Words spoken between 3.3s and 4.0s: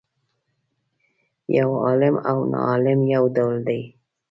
ډول دي.